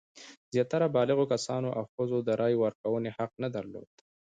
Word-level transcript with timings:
زیاتره 0.53 0.87
بالغو 0.95 1.25
کسانو 1.33 1.69
او 1.77 1.83
ښځو 1.93 2.17
د 2.27 2.29
رایې 2.41 2.57
ورکونې 2.63 3.09
حق 3.17 3.31
نه 3.43 3.49
درلود. 3.55 3.89